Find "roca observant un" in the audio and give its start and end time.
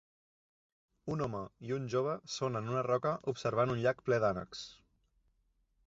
2.91-3.85